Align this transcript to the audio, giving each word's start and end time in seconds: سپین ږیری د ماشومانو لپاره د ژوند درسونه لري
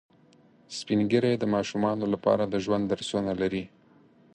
سپین 0.77 0.99
ږیری 1.11 1.33
د 1.39 1.43
ماشومانو 1.53 2.05
لپاره 2.13 2.43
د 2.47 2.55
ژوند 2.63 2.83
درسونه 2.91 3.31
لري 3.41 3.63